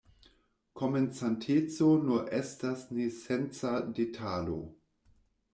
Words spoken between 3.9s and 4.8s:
detalo.